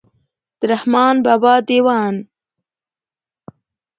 [0.59, 2.15] د رحمان بابا دېوان.